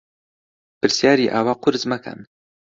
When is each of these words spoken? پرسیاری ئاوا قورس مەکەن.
پرسیاری 0.79 1.31
ئاوا 1.33 1.53
قورس 1.63 1.83
مەکەن. 1.91 2.19